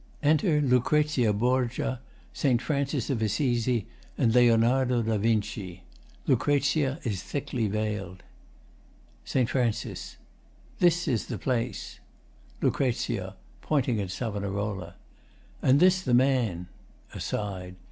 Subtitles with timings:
[0.23, 1.99] [Enter LUCREZIA BORGIA,
[2.33, 2.59] ST.
[2.59, 3.85] FRANCIS OF ASSISI,
[4.17, 5.81] and LEONARDO DA VINCI.
[6.25, 7.05] LUC.
[7.05, 8.23] is thickly veiled.]
[9.25, 9.47] ST.
[9.51, 9.71] FRAN.
[10.79, 11.99] This is the place.
[12.63, 13.35] LUC.
[13.61, 14.91] [Pointing at SAV.]
[15.61, 16.67] And this the man!
[17.13, 17.75] [Aside.